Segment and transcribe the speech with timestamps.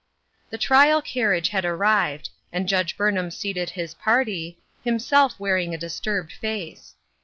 [0.49, 6.33] The trial carriage had arrived, and Judge Burnham seated his party, himself wearing a disturbed
[6.33, 6.95] face.